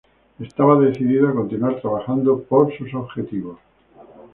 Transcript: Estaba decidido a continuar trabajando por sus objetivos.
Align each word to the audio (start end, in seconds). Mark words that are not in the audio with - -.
Estaba 0.39 0.79
decidido 0.79 1.29
a 1.29 1.35
continuar 1.35 1.79
trabajando 1.79 2.41
por 2.41 2.75
sus 2.75 2.91
objetivos. 2.95 3.59